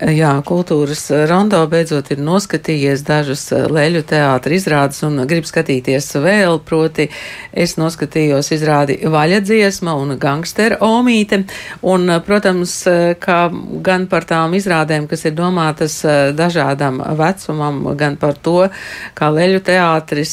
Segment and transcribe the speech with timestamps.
[0.00, 6.56] Jā, kultūras rondo beidzot ir noskatījies dažas eh, leļu teātra izrādes un grib skatīties vēl,
[6.64, 7.04] proti
[7.52, 11.42] es noskatījos izrādi Vaļadziesma un Gangstera Omīte,
[11.84, 13.42] un, eh, protams, eh, kā
[13.84, 15.98] gan par tām izrādēm, kas ir domātas
[16.32, 18.70] dažādam vecumam, gan par to,
[19.14, 20.32] kā leļu teātris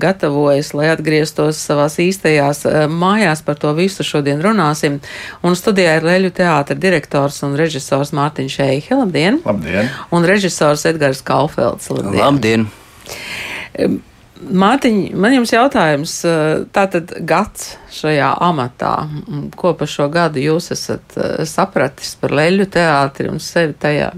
[0.00, 4.96] gatavojas, lai atgrieztos savās īstajās mājās, par to visu šodien runāsim,
[5.44, 8.93] un studijā ir leļu teātra direktors un režisors Mārtiņš Eihe.
[9.00, 9.38] Labdien!
[9.44, 9.92] Labdien!
[10.14, 11.90] Un režisors Edgars Kaufelds.
[11.92, 12.20] Labdien!
[12.22, 12.68] labdien.
[14.44, 16.18] Mārtiņ, man jums jautājums,
[16.74, 18.92] tātad gads šajā amatā,
[19.56, 21.16] ko pa šo gadu jūs esat
[21.48, 24.10] sapratis par leļu teātri un sevi tajā?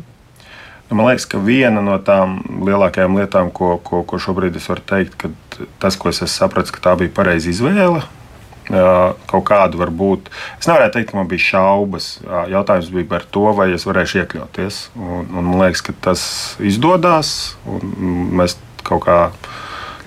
[0.87, 4.85] Nu, man liekas, ka viena no tām lielākajām lietām, ko, ko, ko šobrīd es varu
[4.87, 5.31] teikt, ka
[5.83, 8.05] tas, ko es esmu sapratis, ka tā bija pareiza izvēle,
[8.71, 10.31] kaut kādu varbūt.
[10.59, 12.09] Es nevarētu teikt, ka man bija šaubas.
[12.53, 14.81] Jautājums bija par to, vai es varēšu iekļauties.
[14.99, 16.25] Un, un man liekas, ka tas
[16.59, 17.31] izdodas.
[17.67, 19.21] Mēs kaut kā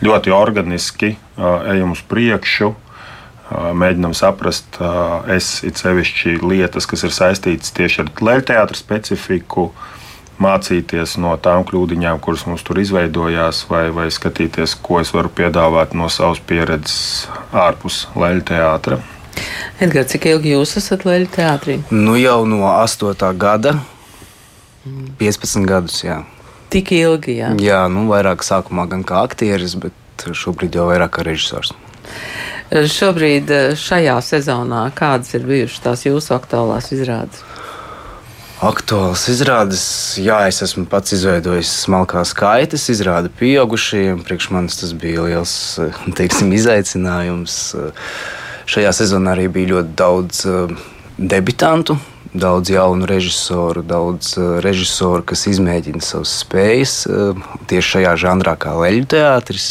[0.06, 2.74] ļoti organiski ejam uz priekšu.
[3.50, 4.78] Mēģinām saprast,
[5.34, 9.99] es it sevišķi lietas, kas ir saistītas tieši ar leļu teātra specifiku, uh,
[10.40, 15.96] mācīties no tām kļūdiņām, kuras mums tur izveidojās, vai, vai skatīties, ko es varu piedāvāt
[15.98, 19.00] no savas pieredzes ārpus leļu teātra.
[19.80, 21.78] Edgars, cik ilgi jūs esat leļu teātrī?
[21.92, 23.14] Nu, jau no 8.
[23.40, 23.78] gada,
[25.20, 26.02] 15 gadus.
[26.04, 26.22] Jā.
[26.70, 27.54] Tik ilgi, jā.
[27.64, 31.74] Jā, nu, vairāk sākumā gan kā aktieris, bet šobrīd jau vairāk kā režisors.
[32.70, 33.50] Šobrīd,
[33.82, 37.42] šajā sezonā, kādas ir bijušas tās jūsu aktuālās izrādes?
[38.60, 39.82] Aktuāls izrādes,
[40.20, 44.20] jā, es esmu pats izveidojis smalkās kaitas, izrādi pieaugušajiem.
[44.28, 45.54] Priekš manis tas bija liels
[46.18, 47.56] teiksim, izaicinājums.
[48.68, 50.74] Šajā sezonā arī bija ļoti daudz eh,
[51.16, 51.96] debitantu,
[52.36, 58.76] daudz jaunu režisoru, daudz eh, režisoru, kas izmēģina savas spējas eh, tieši šajā žanrā, kā
[58.76, 59.70] leļu teātris.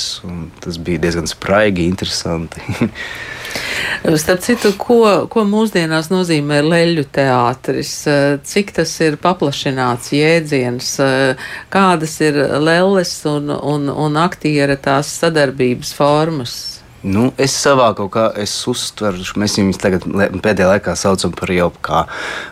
[0.65, 2.65] Tas bija diezgan spraigi, interesanti.
[3.99, 7.93] Starp citu, ko, ko mūsdienās nozīmē leļu teātris,
[8.47, 10.91] cik tas ir paplašināts jēdziens,
[11.73, 16.59] kādas ir lelles un, un, un aktiera tās sadarbības formas?
[17.07, 18.25] Nu, es savā kaut kā
[18.71, 20.07] uztveru, mēs viņus tagad
[20.43, 22.05] pēdējā laikā saucam par jau kā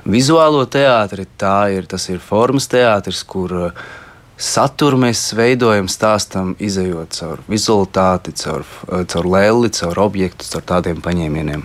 [0.07, 1.27] vizuālo teātri.
[1.39, 3.89] Tā ir, tas ir formas teātris, kur uh,
[4.37, 11.65] saturu mēs veidojam, stāstam, izējot caur vizualitāti, caur, caur lēli, caur objektu, caur tādiem paņēmieniem.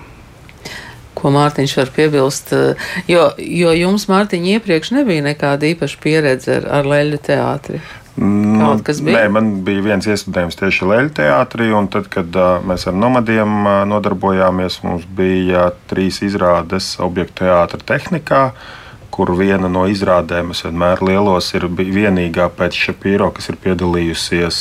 [1.21, 2.53] Ko Mārtiņš var piebilst?
[3.11, 7.81] Jo, jo jums, Mārtiņ, iepriekš nebija nekāda īpaša pieredze ar, ar leļu teātri.
[8.21, 8.73] Nu,
[9.07, 13.53] nē, man bija viens iestudējums tieši Leļu teātrī, un tad, kad uh, mēs ar nomadiem
[13.63, 18.43] uh, nodarbojāmies, mums bija trīs izrādes objektu teātra tehnikā.
[18.51, 18.80] Uh,
[19.11, 24.59] kur viena no izrādēm es vienmēr lielos ir vienīgā pēc Šapīro, kas ir piedalījusies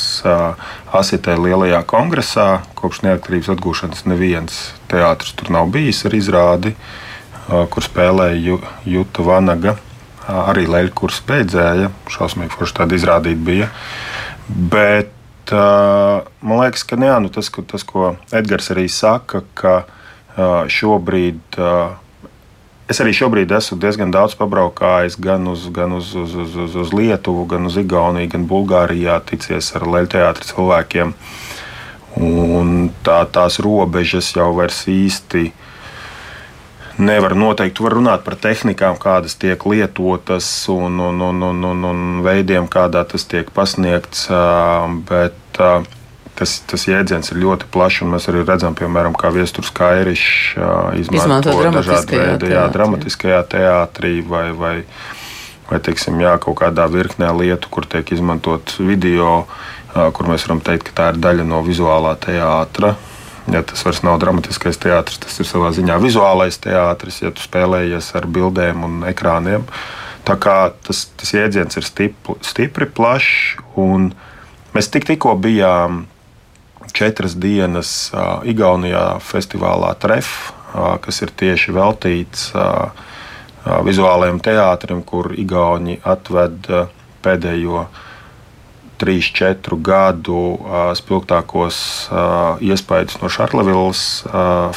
[1.01, 2.49] Asitē lielajā kongresā.
[2.77, 4.59] Kopš neatkarības atgūšanas neviens
[4.91, 6.75] teātris tur nav bijis ar izrādi,
[7.47, 9.77] kur spēlēja Juta Vanaga.
[10.31, 13.71] Arī Leļķa kursa beidzēja, šausmīgi forši tāda izrādīta bija.
[14.47, 19.81] Bet man liekas, ka jā, nu tas, ko, tas, ko Edgars arī saka, ka
[20.71, 21.57] šobrīd
[22.91, 26.89] Es arī šobrīd esmu diezgan daudz pabraukājis gan uz, gan uz, uz, uz, uz, uz
[26.91, 31.13] Lietuvu, gan uz Igauniju, gan Bulgārijā, ticies ar leļteātra cilvēkiem.
[32.19, 35.45] Un tā, tās robežas jau vairs īsti
[36.99, 37.77] nevar noteikt.
[37.77, 42.67] Tu vari runāt par tehnikām, kādas tiek lietotas, un, un, un, un, un, un veidiem,
[42.67, 44.27] kādā tas tiek pasniegts.
[45.07, 45.63] Bet
[46.39, 50.55] tas, tas jēdziens ir ļoti plašs, un mēs arī redzam, piemēram, kā viesturs Kairišs
[51.01, 54.75] izmanto, dažādu veidu jā, dramatiskajā teātrī vai, vai,
[55.69, 59.45] vai teiksim, jā, kaut kādā virknē lietu, kur tiek izmantot video,
[59.93, 62.95] kur mēs varam teikt, ka tā ir daļa no vizuālā teātra.
[63.51, 68.11] Ja tas vairs nav dramatiskais teātris, tas ir savā ziņā vizuālais teātris, ja tu spēlējies
[68.19, 69.65] ar bildēm un ekrāniem.
[70.27, 74.11] Tā kā tas, tas jēdziens ir stipri, stipri plašs, un
[74.75, 76.05] mēs tik, tikko bijām
[76.95, 78.11] četras dienas
[78.47, 82.51] Igaunijā festivālā Tref, kas ir tieši veltīts
[83.85, 86.69] vizuālajiem teātrim, kur Igauni atved
[87.21, 87.85] pēdējo
[89.01, 90.37] 3-4 gadu
[90.97, 91.81] spilgtākos
[92.61, 94.05] iespaidus no Šarlavilas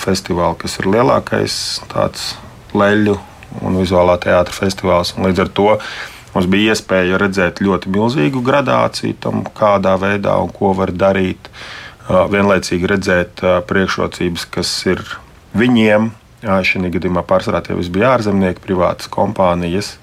[0.01, 1.61] festivāla, kas ir lielākais
[1.93, 2.33] tāds
[2.75, 3.19] leļu
[3.63, 5.15] un vizuālā teātra festivāls.
[5.17, 5.71] Un līdz ar to
[6.35, 11.53] mums bija iespēja redzēt ļoti milzīgu gradāciju tam, kādā veidā un ko var darīt.
[11.53, 15.01] Uh, vienlaicīgi redzēt priekšrocības, kas ir
[15.57, 16.13] viņiem,
[16.45, 19.95] Šī gadījumā pārsvarā tie visi bija ārzemnieki, privātas kompānijas.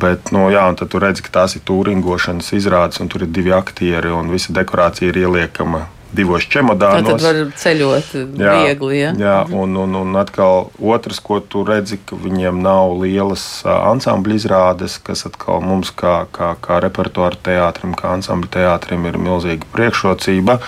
[0.00, 3.32] Bet, nu, jā, un tad tu redzi, ka tās ir tūringošanas izrādes, un tur ir
[3.32, 7.08] divi aktieri, un visa dekorācija ir ieliekama divos čemodānos.
[7.08, 8.98] Tad var ceļot jā, viegli.
[9.00, 9.12] Ja?
[9.16, 9.58] Jā, mhm.
[9.64, 15.26] un, un, un atkal otrs, ko tu redzi, ka viņiem nav lielas ansambļu izrādes, kas
[15.28, 20.60] atkal mums kā, kā, kā repertuāra teātrim, kā ansambļu teātrim ir milzīga priekšrocība,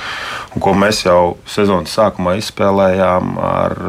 [0.54, 3.80] un ko mēs jau sezonas sākumā izspēlējām ar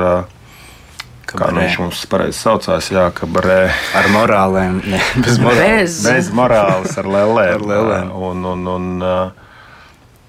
[1.35, 3.57] Kā nu viņš mums pareizi saucās, jā, kabarē.
[3.97, 5.97] Ar morālēm, ne, bez morāles.
[6.05, 7.49] Bez, bez morāles, ar lēlēm.
[7.57, 8.11] ar lēlēm.
[8.29, 9.44] Un, un, un, uh,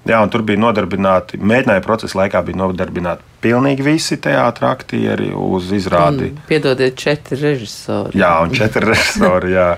[0.07, 6.31] Jā, tur bija nodarbināti, mēģinājuma procesa laikā bija nodarbināti pilnīgi visi teātris aktieri uz izrādi.
[6.31, 8.17] Un, piedodiet, četri režisori.
[8.17, 9.69] Jā, un četri režisori, jā,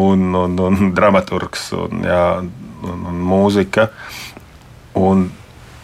[0.00, 3.90] un, un, un dramaturgs, un, jā, un, un mūzika.
[4.94, 5.26] Un,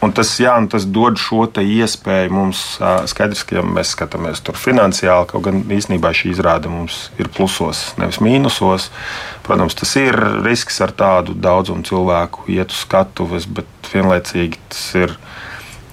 [0.00, 2.61] Un tas, jā, un tas dod šo iespēju mums.
[3.11, 7.91] Skaidrs, ka ja mēs skatāmies tur finansiāli, kaut gan īstenībā šī izrāde mums ir plusos,
[8.00, 8.88] nevis mīnusos.
[9.44, 10.17] Protams, tas ir
[10.47, 15.12] risks ar tādu daudzumu cilvēku iet uz skatuves, bet vienlaicīgi tas ir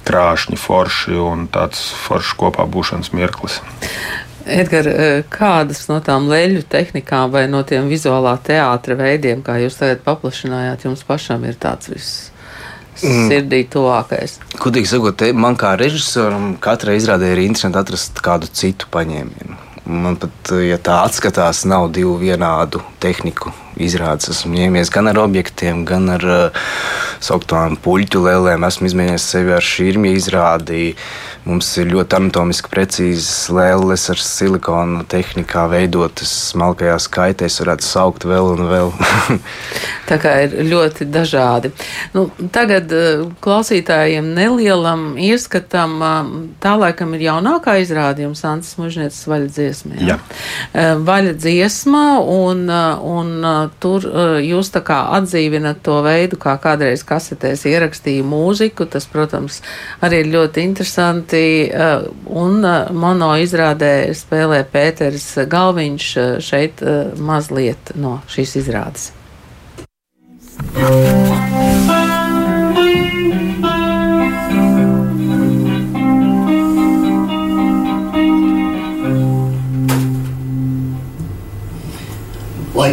[0.08, 3.60] krāšņi, forši un tāds foršs kopā būšanas mirklis.
[4.48, 4.88] Edgars,
[5.28, 10.88] kādas no tām leļu tehnikām vai no tiem vizuālā teātra veidiem, kā jūs tagad paplašinājāt,
[10.88, 12.37] jums pašam ir tāds viss?
[13.02, 13.30] Mm.
[13.30, 14.38] sirdī tuvākais.
[14.62, 19.62] Kudīgi sakot, man kā režisoram katrai izrādē ir interesanti atrast kādu citu paņēmienu.
[19.88, 23.54] Man pat, ja tā atskatās, nav divu vienādu tehniku
[23.84, 24.32] izrādes.
[24.34, 26.68] Esmu ņēmies gan ar objektiem, gan ar uh,
[27.24, 28.68] sauktām puļķu lēlēm.
[28.68, 30.96] Esmu izmēģinājis sevi ar šīm izrādījumiem
[31.48, 38.50] Mums ir ļoti anatomiski precīzas lēles ar silikona tehnikā veidotas smalkajās kaitēs, varētu saukt vēl
[38.52, 38.92] un vēl.
[40.10, 41.72] Tā kā ir ļoti dažādi.
[42.16, 46.34] Nu, tagad eh, klausītājiem nelielam ieskatam, eh,
[46.64, 49.96] tā laikam ir jaunākā izrādījuma Santas Mužnieces vaļa dziesma.
[50.04, 50.20] Jā.
[50.74, 53.34] Eh, vaļa dziesma, un, un
[53.84, 54.06] tur
[54.44, 58.88] jūs tā kā atdzīvinat to veidu, kā kādreiz kasetēs ierakstīja mūziku.
[58.92, 59.62] Tas, protams,
[60.04, 61.44] arī ir ļoti interesanti.
[61.68, 66.12] Uh, un uh, mono izrādē spēlē Pēters Galviņš
[66.44, 66.84] šeit
[67.20, 69.12] mazliet no šīs izrādes.
[70.78, 71.77] Lai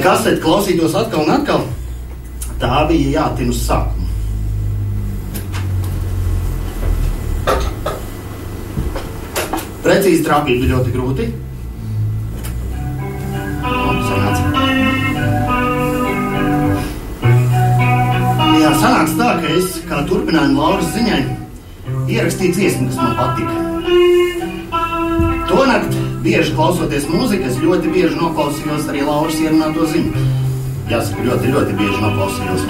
[0.05, 1.63] kasete klausītos atkal un atkal,
[2.61, 4.03] tā bija jātin uz sākumu.
[9.85, 11.29] Precīzi trāpīt bija ļoti grūti.
[18.61, 21.23] Jā, sanāca tā, ka es kā turpinājumu Lauras ziņai
[22.13, 23.74] ierakstīju dziesmu, kas man patika.
[26.25, 30.23] Bieži klausoties mūziku, es ļoti bieži noklausījos arī Lauras ierunāto ziņu.
[30.89, 32.63] Jāsaka, ļoti, ļoti bieži noklausījos.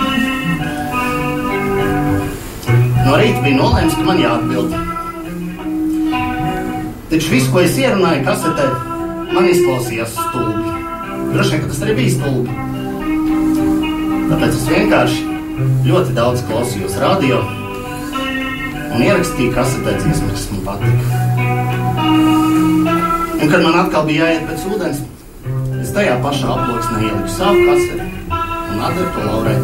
[3.05, 4.75] No rīta bija nolēmts, ka man jāatbild.
[7.13, 8.67] Taču viss, ko es ierunāju kasetē,
[9.37, 10.75] man izklausījās stulbi.
[11.31, 12.51] Droši vien, ka tas arī bija stulbi.
[14.33, 15.21] Tāpēc es vienkārši
[15.93, 17.39] ļoti daudz klausījos radio
[18.95, 22.44] un ierakstīju kasetē dziesmu, kas man patika.
[23.35, 25.01] Un, kad man atkal bija jāiet pēc ūdens,
[25.83, 28.11] es tajā pašā aploksnē ieliku savu kaseti
[28.75, 29.57] un atdevu to Laurai.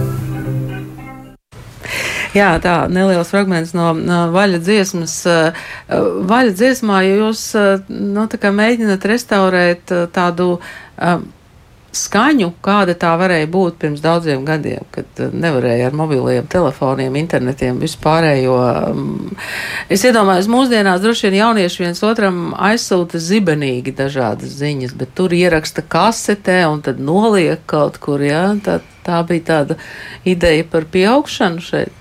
[2.30, 5.16] Jā, tā neliels fragments no, no vaļa dziesmas.
[5.26, 5.64] Eh,
[6.30, 8.26] vaļa dziesmā jūs eh, nu,
[8.60, 10.52] mēģināt restaurēt eh, tādu
[11.96, 18.56] skaņu, kāda tā varēja būt pirms daudziem gadiem, kad nevarēja ar mobiliem telefoniem, internetiem vispārējo.
[18.94, 19.36] Mm,
[19.90, 25.82] es iedomājos, mūsdienās droši vien jaunieši viens otram aizsūta zibenīgi dažādas ziņas, bet tur ieraksta
[25.82, 29.80] kasetē un tad noliek kaut kur, jā, tā, tā bija tāda
[30.28, 31.99] ideja par pieaugšanu šeit.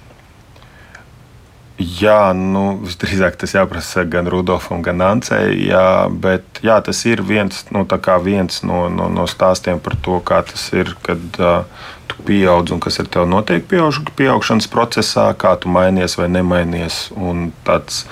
[1.80, 5.54] Jā, nu, visdrīzāk tas jāprasa gan Rudolfam, gan Ancei.
[5.70, 7.86] Jā, bet jā, tas ir viens, nu,
[8.26, 11.64] viens no, no, no stāstiem par to, kā tas ir, kad uh,
[12.12, 17.14] tu pieaug un kas ar tevi notiek pieaug, pieaugšanas procesā, kā tu mainies vai nemainies.
[17.16, 18.04] Un tāds,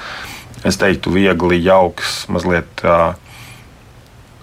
[0.64, 2.86] es teiktu, viegli jauks, mazliet.
[2.88, 3.18] Uh,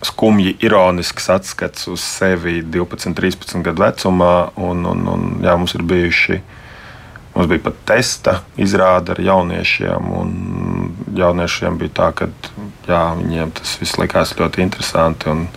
[0.05, 4.35] skumji, ironisks atskats uz sevi 12, 13 gadu vecumā.
[4.61, 6.61] Un, un, un, jā, mums ir bijuši uh,
[7.35, 10.35] Mums bija pat testa izrāde ar jauniešiem, un
[11.19, 12.29] jauniešiem bija tā, ka
[12.87, 15.33] jā, viņiem tas viss likās ļoti interesanti.
[15.33, 15.49] Un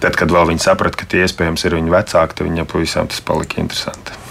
[0.00, 3.60] tad, kad viņi saprata, ka tie iespējams ir viņu vecāki, tad viņiem pavisam tas palika
[3.60, 4.23] interesanti.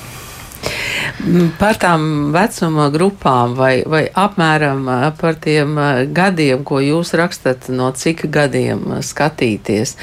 [1.60, 4.88] Par tām vecuma grupām vai, vai apmēram
[5.20, 5.78] par tiem
[6.16, 9.96] gadiem, ko jūs rakstat, no cik gadiem skatīties.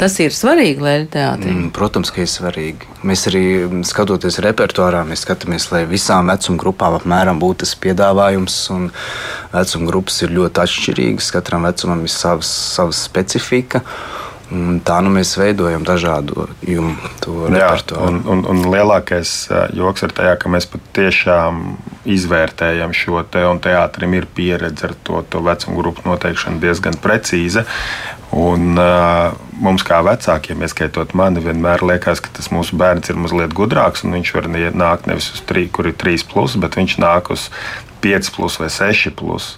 [0.00, 1.50] Tas ir svarīgi Lēļa teātrī?
[1.54, 2.88] Mm, protams, ka ir svarīgi.
[3.06, 3.44] Mēs arī
[3.88, 8.62] skatoties repertuārā, mēs skatāmies, lai visām vecuma grupām apmēram būtu tas piedāvājums.
[9.50, 13.82] Vecuma grupas ir ļoti atšķirīgas, katram vecumam ir savs, savs specifika.
[14.50, 18.08] Un tā nu mēs veidojam dažādu repertuāru.
[18.08, 19.34] Un, un, un lielākais
[19.78, 21.60] joks ir tajā, ka mēs patiešām
[22.10, 27.62] izvērtējam šo te, un teātrim ir pieredze ar to, to vecumu grupu noteikšanu diezgan precīza.
[28.34, 29.30] Un, uh,
[29.62, 34.04] mums, kā vecākiem, ieskaitot mani, vienmēr liekas, ka tas mūsu bērns ir mazliet gudrāks.
[34.06, 37.48] Viņš var nākt nevis uz 3, kur ir 3, plus, bet viņš nāk uz
[38.02, 39.10] 5 plus vai 6.
[39.18, 39.52] Plus.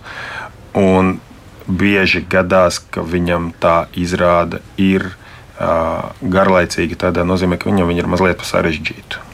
[0.77, 1.17] Un
[1.67, 6.99] bieži gadās, ka viņam tā izrāde ir uh, garlaicīga.
[7.09, 9.29] Tādā nozīmē, ka viņam viņa ir mazliet pa sarežģītu.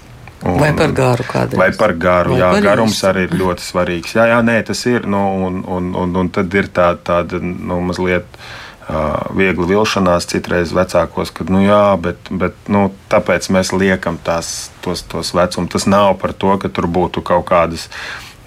[0.46, 1.58] Un, vai par garu kādreiz?
[1.58, 4.14] Vai par garu, vai jā, par garums arī ir ļoti svarīgs.
[4.14, 7.80] Jā, jā, nē, tas ir, nu, un, un, un, un tad ir tā, tāda, nu,
[7.88, 14.20] mazliet uh, viegla vilšanās citreiz vecākos, kad, nu, jā, bet, bet nu, tāpēc mēs liekam
[14.22, 15.72] tās, tos, tos vecumus.
[15.74, 17.88] Tas nav par to, ka tur būtu kaut kādas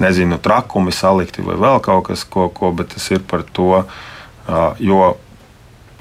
[0.01, 3.83] nezinu, trakumi salikti vai vēl kaut kas, ko, ko bet tas ir par to,
[4.81, 5.11] jo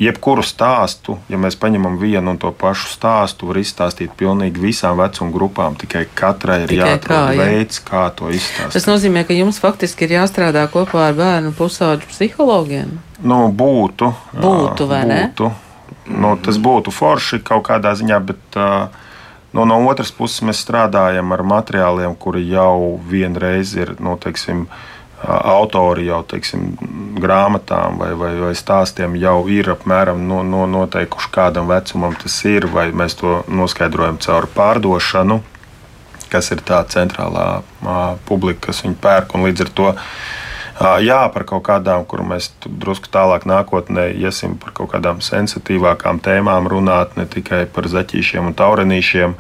[0.01, 5.33] jebkuru stāstu, ja mēs paņemam vienu un to pašu stāstu, var izstāstīt pilnīgi visām vecuma
[5.35, 5.77] grupām.
[5.81, 7.49] Tikai katrai ir tikai jāatrod kā, jā.
[7.51, 8.77] veids, kā to izstāstīt.
[8.79, 12.97] Tas nozīmē, ka jums faktiski ir jāstrādā kopā ar bērnu pusauģu psihologiem.
[13.21, 14.09] Nu, būtu.
[14.33, 15.51] Būtu, vai būtu.
[15.53, 15.69] ne?
[16.11, 18.89] Nu, tas būtu forši kaut kādā ziņā, bet uh,
[19.53, 24.69] No, no otras puses, mēs strādājam ar materiāliem, kuri jau vienreiz ir nu, teiksim,
[25.21, 26.69] autori jau teiksim,
[27.21, 32.69] grāmatām vai, vai, vai stāstiem jau ir apmēram no, no noteikuši, kādam vecumam tas ir,
[32.71, 35.41] vai mēs to noskaidrojam caur pārdošanu,
[36.31, 37.49] kas ir tā centrālā
[38.31, 39.91] publika, kas viņu pērk un līdz ar to
[40.81, 46.69] Jā, par kaut kādām, kur mēs drusku tālāk nākotnē iesim par kaut kādām sensitīvākām tēmām
[46.73, 49.35] runāt, ne tikai par zaķīšiem un taurenīšiem.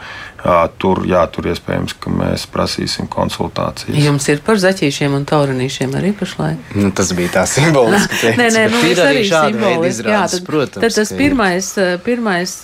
[0.81, 3.97] Tur, jā, tur iespējams, ka mēs prasīsim konsultācijas.
[4.05, 6.75] Jums ir par zaķīšiem un taurenīšiem arī pašlaik?
[6.77, 8.33] Nu, tas bija tā simboliski.
[8.41, 10.09] nē, nē, nu, ir arī simboliski.
[10.13, 11.73] Jā, tad, protams, tad tas pirmais,
[12.05, 12.57] pirmais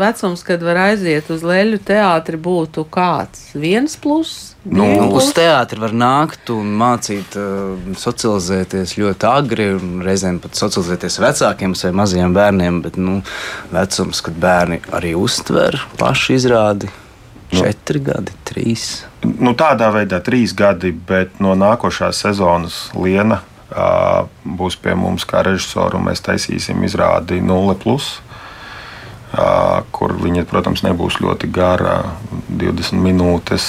[0.00, 3.50] vecums, kad var aiziet uz leļu teātri, būtu kāds?
[3.56, 4.51] Viens plus?
[4.62, 4.84] Nu,
[5.18, 11.74] uz teātri var nākt un mācīt, uh, socializēties ļoti agri, un reizēm pat socializēties vecākiem
[11.80, 12.78] vai maziem bērniem.
[12.84, 13.18] Bet nu,
[13.74, 16.92] vecums, kad bērni arī uztver pašu izrādi,
[17.50, 17.58] nu.
[17.58, 19.02] četri gadi, trīs.
[19.26, 25.42] Nu, tādā veidā trīs gadi, bet no nākošās sezonas Liena uh, būs pie mums kā
[25.42, 27.80] režisora, un mēs taisīsim izrādi 0
[29.96, 32.00] kur viņa, protams, nebūs ļoti gara,
[32.50, 33.68] 20 minūtes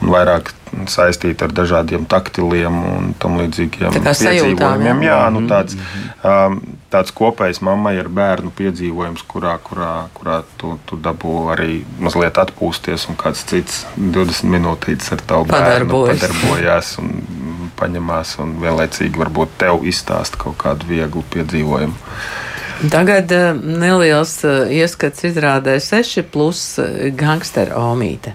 [0.00, 0.50] un vairāk
[0.88, 5.02] saistīta ar dažādiem taktiliem un tam līdzīgiem Tā piedzīvojumiem.
[5.04, 5.76] Jā, nu, tāds,
[6.92, 13.08] tāds kopējs mammai ar bērnu piedzīvojums, kurā, kurā, kurā tu, tu dabū arī mazliet atpūsties,
[13.10, 17.12] un kāds cits 20 minūtītes ar tavu bērnu padarbojās un
[17.80, 21.98] paņemās un vienlaicīgi varbūt tev izstāst kaut kādu vieglu piedzīvojumu.
[22.88, 28.32] Tagad eh, neliels eh, ieskats izrādē 6 plus eh, gangsteru omīte.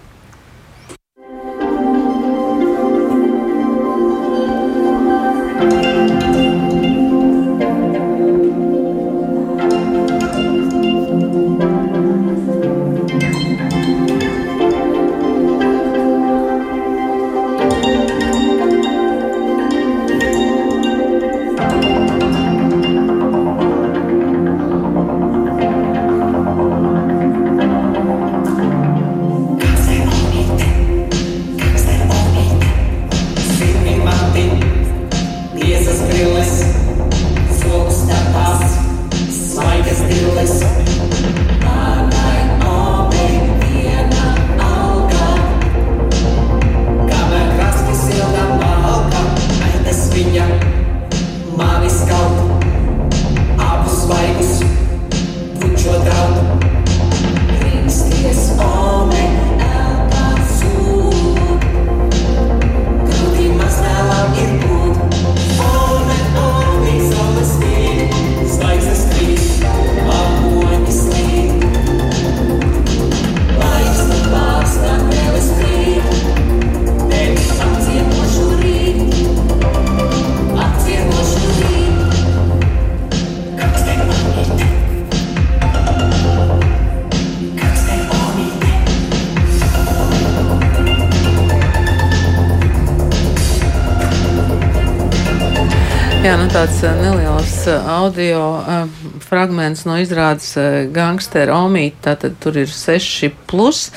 [96.26, 98.88] Jā, nu tāds eh, neliels eh, audio uh,
[99.22, 103.92] fragments no izrādes uh, gangstera omīta, tātad tur ir 6 plus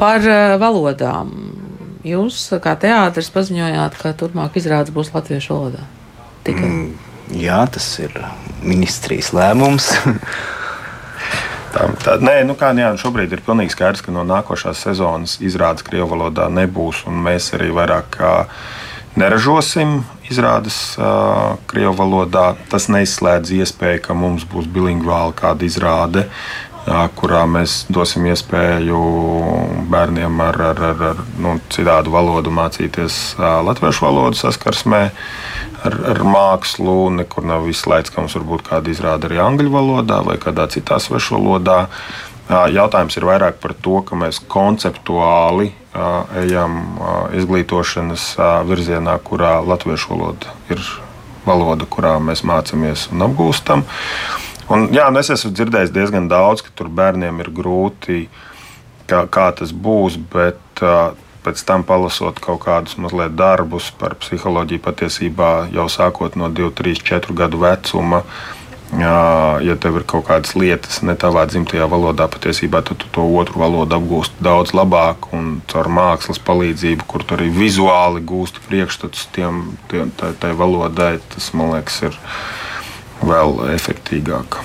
[0.00, 1.34] par uh, valodām.
[2.08, 5.84] Jūs kā teātris paziņojāt, ka turpmāk izrādes būs latviešu valodā.
[6.48, 6.70] Tikai.
[6.70, 6.96] Mm,
[7.42, 8.16] jā, tas ir
[8.64, 9.92] ministrijas lēmums.
[11.76, 15.84] Tā, tā, nē, nu kā jā, šobrīd ir pilnīgi skaidrs, ka no nākošās sezonas izrādes
[15.84, 17.02] Krievijas valodā nebūs.
[17.04, 18.16] Mēs arī vairāk
[19.20, 19.98] neražosim
[20.30, 22.46] izrādes uh, Krievijas valodā.
[22.70, 26.26] Tas neizslēdz iespēju, ka mums būs bilingvāli kāda izrāde.
[26.86, 28.98] Uh, kurā mēs dosim iespēju
[29.90, 35.06] bērniem ar, ar, ar, ar nu, citādu valodu mācīties uh, latviešu valodu saskarsmē.
[35.10, 36.96] Uh, ar, ar mākslu.
[37.16, 41.00] Nekur nav izslēgts, ka mums var būt kāda izrāde arī angļu valodā vai kādā citā
[41.02, 41.86] svešu valodā.
[42.46, 45.72] Jautājums ir vairāk par to, ka mēs konceptuāli
[46.44, 46.76] ejam
[47.34, 48.28] izglītošanas
[48.68, 50.82] virzienā, kurā latviešu valoda ir
[51.46, 53.84] valoda, kurā mēs mācāmies un apgūstam.
[54.70, 58.26] Un, jā, es esmu dzirdējis diezgan daudz, ka tur bērniem ir grūti,
[59.10, 60.82] kā, kā tas būs, bet
[61.46, 67.02] pēc tam palasot kaut kādus mazliet darbus par psiholoģiju, patiesībā jau sākot no 2, 3,
[67.06, 68.24] 4 gadu vecuma.
[68.94, 73.58] Ja tev ir kaut kādas lietas ne tavā dzimtajā valodā, patiesībā tad tu to otru
[73.64, 79.64] valodu apgūsti daudz labāk un caur mākslas palīdzību, kur tu arī vizuāli gūsti priekšstats tiem,
[79.90, 82.22] tiem, tai, tai valodai, tas man liekas ir
[83.26, 84.62] vēl efektīvāk.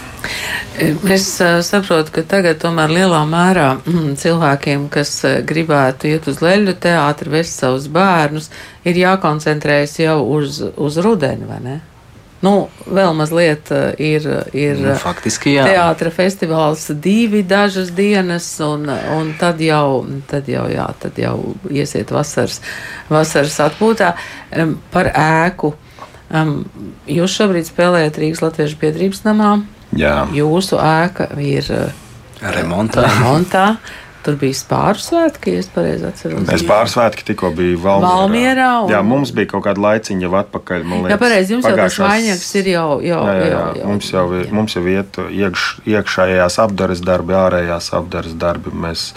[1.11, 1.27] Es
[1.65, 5.17] saprotu, ka tagad tomēr lielā mērā mm, cilvēkiem, kas
[5.49, 8.51] gribētu iet uz leļu teātri, vest savus bērnus,
[8.85, 11.79] ir jākoncentrējas jau uz, uz rudeni, vai ne?
[12.41, 12.53] Nu,
[12.89, 13.69] vēl mazliet
[14.01, 14.25] ir,
[14.57, 15.67] ir nu, faktiski, jā.
[15.69, 21.35] teātra festivāls divi dažas dienas, un, un tad, jau, tad, jau, jā, tad jau
[21.69, 22.57] iesiet vasaras,
[23.11, 24.15] vasaras atpūtā
[24.93, 25.75] par ēku.
[27.11, 29.53] Jūs šobrīd spēlējat Rīgas Latviešu biedrības namā.
[29.97, 30.23] Jā.
[30.31, 31.91] Jūsu ēka ir eh,
[32.55, 33.03] remontā.
[33.09, 33.65] remontā.
[34.25, 36.43] Tur bija pārsvētki, ja es pareizi atceros.
[36.45, 38.11] Mēs pārsvētki tikko bija Valmierā.
[38.19, 38.91] Valmierā un...
[38.93, 40.85] Jā, mums bija kaut kāda laiciņa jau atpakaļ.
[40.85, 41.97] Liekas, jā, pareizi, jums pagājušās...
[41.97, 43.55] jau tas vainags ir jau, jau, jā, jā, jā.
[43.55, 43.87] jau, jau.
[43.89, 48.75] Mums jau, ir, mums jau iet iekš, iekšējās apdares darbi, ārējās apdares darbi.
[48.85, 49.09] Mēs,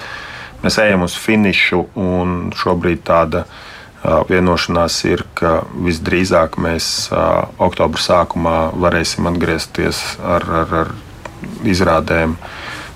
[0.65, 3.45] mēs ejam uz finišu un šobrīd tāda.
[3.45, 3.71] Uh,
[4.05, 7.09] Vienošanās ir, ka visdrīzāk mēs
[7.63, 10.91] oktobra sākumā varēsim atgriezties ar, ar, ar
[11.65, 12.35] izrādēm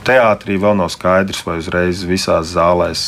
[0.09, 3.03] teātrī vēl nav skaidrs, vai uzreiz visās zālēs,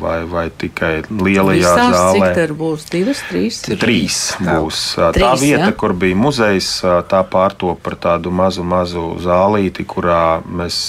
[0.00, 2.30] vai, vai tikai lielajā Visās, zālē.
[2.30, 3.60] Cik tur būs divas, trīs?
[3.80, 4.80] Trīs būs.
[4.96, 5.76] Tā trīs, vieta, ja?
[5.82, 6.70] kur bija muzejs,
[7.10, 10.80] tā pārtop par tādu mazu, mazu zālīti, kurā mēs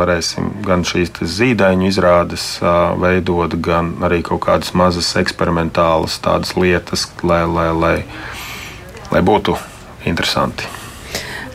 [0.00, 2.48] varēsim gan šīs zīdaiņu izrādes
[3.00, 7.96] veidot, gan arī kaut kādas mazas eksperimentālas tādas lietas, lai, lai, lai,
[9.12, 9.58] lai būtu
[10.08, 10.79] interesanti.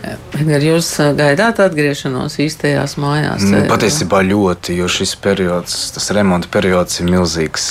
[0.06, 3.46] Ar jūs gaidāt atgriešanos īstajās mājās?
[3.50, 7.66] Nu, patiesībā ļoti, jo šis periods, tas remonta periods ir milzīgs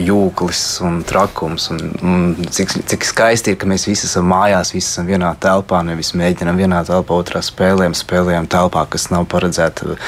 [0.00, 1.68] jūklis un trakums.
[1.74, 5.84] Un, un cik, cik skaisti ir, ka mēs visi esam mājās, visi esam vienā telpā,
[5.86, 9.98] nevis mēģinām vienā telpā, otrā spēlēm, spēlējam telpā, kas nav paredzēta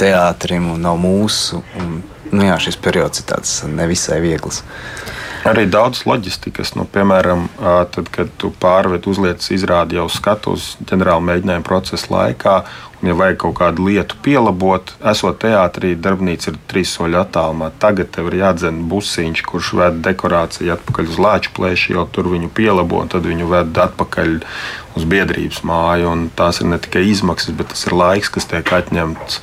[0.00, 1.60] teātrim un nav mūsu.
[1.80, 4.64] Un, nu jā, šis periods ir tāds nevisai viegls.
[5.40, 7.46] Arī daudz loģistikas, nu, piemēram,
[7.94, 12.56] tad, kad tu pārved uzlietas izrādi jau skatu uz ģenerāla mēģinājuma procesa laikā,
[12.98, 17.70] un, ja vajag kaut kādu lietu pielabot, esot teātrī, darbnīca ir trīs soļu attālumā.
[17.80, 22.50] Tagad tev ir jādzen busiņš, kurš ved dekorāciju atpakaļ uz lāču plēši, jau tur viņu
[22.60, 24.34] pielabo, un tad viņu ved atpakaļ
[25.00, 26.12] uz biedrības māju.
[26.36, 29.40] Tās ir ne tikai izmaksas, bet tas ir laiks, kas tiek atņemts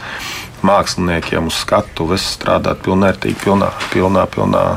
[0.61, 4.67] māksliniekiem uz skatuves, strādāt pilnvērtīgi, pilnā, pilnā, pilnā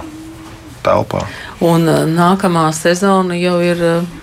[0.87, 1.27] telpā.
[1.65, 3.87] Un uh, nākamā sezona jau ir.
[3.99, 4.19] Uh,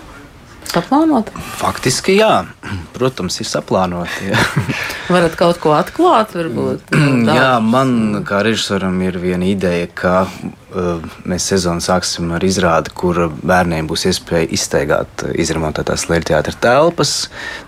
[0.68, 1.32] saplānota?
[1.58, 2.44] Faktiski, jā.
[2.96, 4.36] Protams, ir saplānota.
[5.14, 6.92] Varat kaut ko atklāt, varbūt?
[7.38, 13.26] jā, man kā režisoram ir viena ideja, ka uh, mēs sezonu sāksim ar izrādi, kur
[13.40, 17.18] bērniem būs iespēja iztaigāt izremontētās lēļu teātra telpas.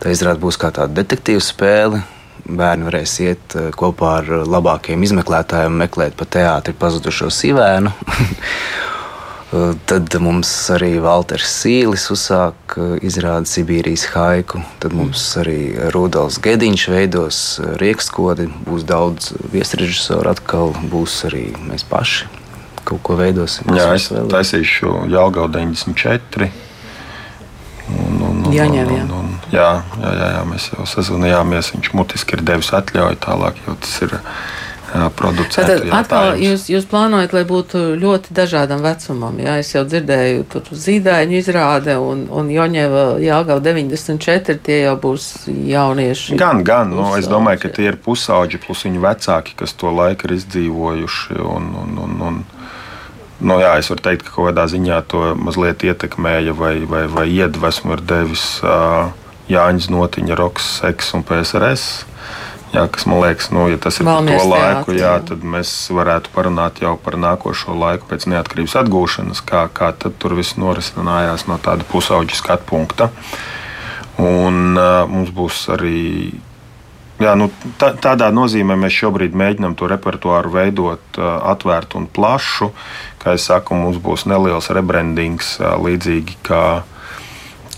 [0.03, 2.05] Tā izrāde būs kā tāda detektīva spēle.
[2.45, 7.93] Bērni varēs iet uh, kopā ar labākajiem izmeklētājiem, meklēt pa teātri pazudušo sivēnu.
[9.51, 14.61] Eh, tad mums arī Walters Sīlis uzsāk eh, izrādi Sibīrijas haiku.
[14.79, 18.47] Tad mums arī Rudolfs Gediņš veidos eh, riekskodi.
[18.69, 22.31] Būs daudz viesrežisoru atkal, būs arī mēs paši
[22.87, 23.75] kaut ko veidosim.
[23.75, 26.47] Jā, es taisīšu Jālgau 94.
[27.91, 29.03] Un, un, un, Jāņem, jā.
[29.03, 29.20] Un, un,
[29.53, 29.69] jā,
[30.01, 31.75] jā, jā, jā, mēs jau sazvanījāmies.
[31.77, 34.19] Viņš mutiski ir devis atļauju tālāk, jo tas ir.
[34.91, 39.37] Tad atkal jūs, jūs plānojat, lai būtu ļoti dažādam vecumam.
[39.39, 45.29] Jā, es jau dzirdēju, tur zīdaiņu izrāde un, un Joņeva Jāgau 94, tie jau būs
[45.47, 46.35] jaunieši.
[46.41, 46.91] Gan, gan.
[46.91, 51.39] Nu, es domāju, ka tie ir pusauģi plus viņu vecāki, kas to laiku ir izdzīvojuši.
[51.39, 52.43] Un, un, un, un,
[53.41, 57.25] Nu, jā, es varu teikt, ka kaut kādā ziņā to mazliet ietekmēja vai, vai, vai
[57.33, 59.09] iedvesmu ir devis uh,
[59.51, 61.89] Jāņas Notiņa, Roks, Seks un PSRS.
[62.71, 65.73] Jā, kas man liekas, nu, ja tas ir Valmies par to laiku, jā, tad mēs
[65.91, 71.59] varētu parunāt jau par nākošo laiku pēc neatkarības atgūšanas, kā, kā tur viss norisinājās no
[71.63, 73.11] tāda pusauģa skatu punkta.
[74.23, 76.31] Un uh, mums būs arī.
[77.21, 82.71] Jā, nu, tā, tādā nozīmē mēs šobrīd mēģinām to repertuāru veidot atvērtu un plašu.
[83.21, 86.63] Kā jau saku, mums būs neliels rebrandings, līdzīgi kā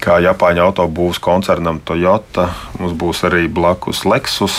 [0.02, 2.48] kā Japāņu autobūvas koncernam Toyota.
[2.80, 4.56] Mums būs arī blakus Lexus,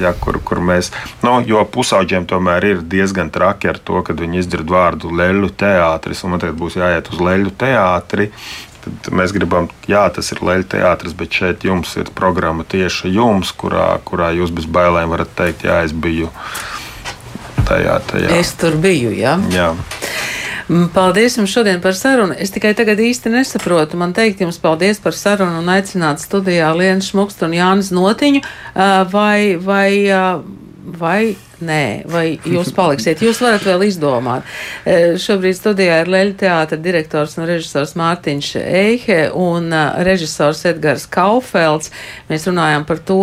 [0.00, 0.92] ja, kur, kur mēs.
[1.24, 6.22] Nu, jo pusauģiem tomēr ir diezgan traki ar to, kad viņi izdzird vārdu leļu teātris,
[6.24, 8.30] un man tagad būs jāiet uz leļu teātri.
[8.84, 13.54] Tad mēs gribam, jā, tas ir leļu teātris, bet šeit jums ir programma tieši jums,
[13.56, 16.30] kurā, kurā jūs bez bailēm varat teikt, jā, es biju
[17.64, 18.00] tajā.
[18.10, 18.34] tajā.
[18.36, 19.38] Es tur biju, jā.
[19.54, 19.72] jā.
[20.64, 22.32] Mm, Paldies jums šodien par sarunu.
[22.40, 23.98] Es tikai tagad īsti nesaprotu.
[24.00, 28.40] Man teikt jums paldies par sarunu un aicināt studijā Lienas Šmukstu un Jānis Notiņu.
[28.72, 30.40] Uh, Vai, vai, uh,
[30.84, 33.22] vai nē, vai jūs paliksiet?
[33.24, 34.44] Jūs varat vēl izdomāt.
[34.84, 41.08] Uh, Šobrīd studijā ir Leļa teātra direktors un režisors Mārtiņš Eihe un uh, režisors Edgars
[41.10, 41.92] Kaufelds.
[42.28, 43.22] Mēs runājam par to,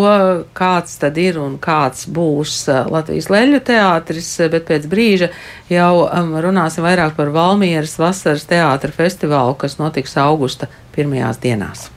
[0.57, 5.31] kāds tad ir un kāds būs uh, Latvijas Leļu teātris, bet pēc brīža
[5.71, 11.91] jau um, runāsim vairāk par Valmieras vasaras teātra festivālu, kas notiks augusta pirmajās dienās.